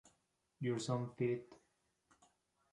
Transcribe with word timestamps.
Your 0.61 0.79
Song 0.79 1.11
feat. 1.15 1.45